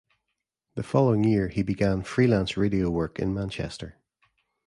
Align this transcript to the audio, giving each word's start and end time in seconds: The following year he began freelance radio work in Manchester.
The 0.73 0.81
following 0.81 1.23
year 1.23 1.49
he 1.49 1.61
began 1.61 2.01
freelance 2.01 2.57
radio 2.57 2.89
work 2.89 3.19
in 3.19 3.35
Manchester. 3.35 3.97